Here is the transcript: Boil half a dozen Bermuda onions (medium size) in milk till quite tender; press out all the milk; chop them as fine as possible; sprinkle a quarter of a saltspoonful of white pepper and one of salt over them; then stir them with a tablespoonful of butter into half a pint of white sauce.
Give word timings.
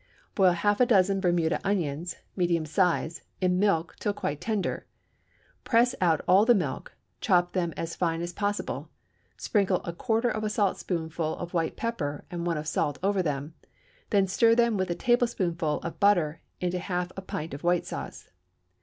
Boil 0.33 0.53
half 0.53 0.79
a 0.81 0.85
dozen 0.87 1.19
Bermuda 1.19 1.59
onions 1.63 2.15
(medium 2.35 2.65
size) 2.65 3.21
in 3.39 3.59
milk 3.59 3.95
till 3.99 4.13
quite 4.13 4.41
tender; 4.41 4.87
press 5.63 5.93
out 6.01 6.21
all 6.27 6.43
the 6.43 6.55
milk; 6.55 6.95
chop 7.19 7.53
them 7.53 7.71
as 7.77 7.95
fine 7.95 8.19
as 8.19 8.33
possible; 8.33 8.89
sprinkle 9.37 9.79
a 9.85 9.93
quarter 9.93 10.27
of 10.31 10.43
a 10.43 10.49
saltspoonful 10.49 11.37
of 11.37 11.53
white 11.53 11.77
pepper 11.77 12.25
and 12.31 12.47
one 12.47 12.57
of 12.57 12.67
salt 12.67 12.97
over 13.03 13.21
them; 13.21 13.53
then 14.09 14.25
stir 14.25 14.55
them 14.55 14.75
with 14.75 14.89
a 14.89 14.95
tablespoonful 14.95 15.77
of 15.81 15.99
butter 15.99 16.41
into 16.59 16.79
half 16.79 17.11
a 17.15 17.21
pint 17.21 17.53
of 17.53 17.63
white 17.63 17.85
sauce. 17.85 18.31